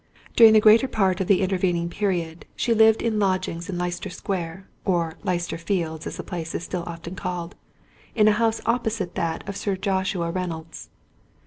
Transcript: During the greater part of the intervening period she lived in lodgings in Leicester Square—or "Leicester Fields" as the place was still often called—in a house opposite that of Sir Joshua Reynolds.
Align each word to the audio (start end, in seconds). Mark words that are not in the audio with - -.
During 0.35 0.53
the 0.53 0.59
greater 0.59 0.87
part 0.87 1.21
of 1.21 1.27
the 1.27 1.43
intervening 1.43 1.87
period 1.87 2.47
she 2.55 2.73
lived 2.73 3.03
in 3.03 3.19
lodgings 3.19 3.69
in 3.69 3.77
Leicester 3.77 4.09
Square—or 4.09 5.19
"Leicester 5.23 5.59
Fields" 5.59 6.07
as 6.07 6.17
the 6.17 6.23
place 6.23 6.55
was 6.55 6.63
still 6.63 6.81
often 6.87 7.13
called—in 7.15 8.27
a 8.27 8.31
house 8.31 8.61
opposite 8.65 9.13
that 9.13 9.47
of 9.47 9.55
Sir 9.55 9.75
Joshua 9.75 10.31
Reynolds. 10.31 10.89